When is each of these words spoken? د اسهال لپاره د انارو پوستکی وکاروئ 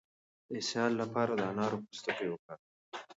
د 0.47 0.51
اسهال 0.61 0.91
لپاره 1.01 1.31
د 1.35 1.41
انارو 1.51 1.83
پوستکی 1.85 2.27
وکاروئ 2.29 2.69